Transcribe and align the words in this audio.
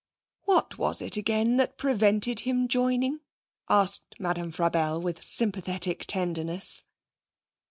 'What 0.45 0.79
was 0.79 0.99
it 1.03 1.15
again 1.15 1.57
that 1.57 1.77
prevented 1.77 2.39
him 2.39 2.67
joining?' 2.67 3.19
asked 3.69 4.15
Madame 4.19 4.51
Frabelle, 4.51 4.99
with 4.99 5.23
sympathetic 5.23 6.05
tenderness. 6.07 6.85